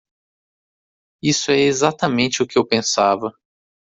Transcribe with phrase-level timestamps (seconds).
[1.21, 3.31] Isso é exatamente o que eu pensava.